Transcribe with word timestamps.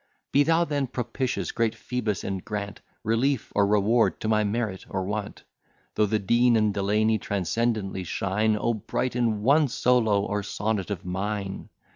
Be 0.31 0.41
thou 0.41 0.65
then 0.65 0.87
propitious, 0.87 1.51
great 1.51 1.75
Phoebus! 1.75 2.23
and 2.23 2.43
grant 2.43 2.81
Relief, 3.03 3.53
or 3.55 3.67
reward, 3.67 4.19
to 4.21 4.27
my 4.27 4.43
merit, 4.43 4.83
or 4.89 5.03
want. 5.03 5.43
Though 5.93 6.07
the 6.07 6.17
Dean 6.17 6.55
and 6.55 6.73
Delany 6.73 7.19
transcendently 7.19 8.03
shine, 8.03 8.57
O 8.57 8.73
brighten 8.73 9.43
one 9.43 9.67
solo 9.67 10.23
or 10.25 10.41
sonnet 10.41 10.89
of 10.89 11.05
mine! 11.05 11.69